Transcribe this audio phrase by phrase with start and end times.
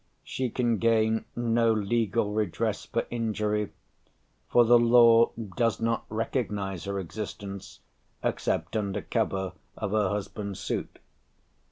[0.23, 3.71] She can gain no legal redress for injury,
[4.49, 7.81] for the law does, not recognize her existence
[8.23, 10.97] except under cover of her husband's suit.